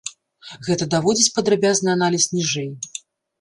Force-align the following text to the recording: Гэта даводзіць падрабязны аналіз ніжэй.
Гэта 0.67 0.87
даводзіць 0.93 1.33
падрабязны 1.35 1.93
аналіз 1.97 2.25
ніжэй. 2.37 2.69